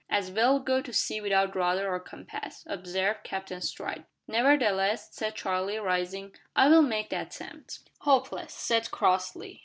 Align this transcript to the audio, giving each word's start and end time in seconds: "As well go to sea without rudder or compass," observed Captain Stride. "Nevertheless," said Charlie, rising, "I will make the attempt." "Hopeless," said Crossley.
"As 0.09 0.31
well 0.31 0.57
go 0.59 0.81
to 0.81 0.91
sea 0.91 1.21
without 1.21 1.55
rudder 1.55 1.87
or 1.93 1.99
compass," 1.99 2.63
observed 2.65 3.23
Captain 3.23 3.61
Stride. 3.61 4.03
"Nevertheless," 4.27 5.09
said 5.13 5.35
Charlie, 5.35 5.77
rising, 5.77 6.33
"I 6.55 6.69
will 6.69 6.81
make 6.81 7.11
the 7.11 7.21
attempt." 7.21 7.81
"Hopeless," 7.99 8.51
said 8.51 8.89
Crossley. 8.89 9.59